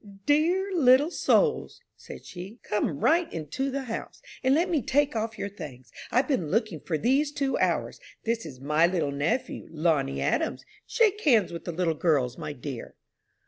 "Dear 0.25 0.71
little 0.73 1.11
souls," 1.11 1.79
said 1.95 2.25
she, 2.25 2.57
"come 2.63 3.01
right 3.01 3.31
into 3.31 3.69
the 3.69 3.83
house, 3.83 4.19
and 4.43 4.55
let 4.55 4.67
me 4.67 4.81
take 4.81 5.15
off 5.15 5.37
your 5.37 5.47
things. 5.47 5.91
I've 6.11 6.27
been 6.27 6.49
looking 6.49 6.79
for 6.79 6.95
you 6.95 7.01
these 7.01 7.31
two 7.31 7.55
hours. 7.59 7.99
This 8.23 8.43
is 8.43 8.59
my 8.59 8.87
little 8.87 9.11
nephew, 9.11 9.67
Lonnie 9.69 10.19
Adams. 10.19 10.65
Shake 10.87 11.21
hands 11.21 11.53
with 11.53 11.65
the 11.65 11.71
little 11.71 11.93
girls, 11.93 12.35
my 12.35 12.51
dear." 12.51 12.95